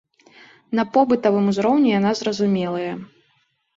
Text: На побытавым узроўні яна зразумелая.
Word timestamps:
На 0.79 0.85
побытавым 0.95 1.45
узроўні 1.53 1.89
яна 1.99 2.11
зразумелая. 2.21 2.93